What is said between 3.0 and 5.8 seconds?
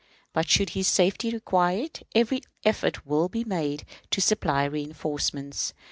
will be made to supply reënforcements."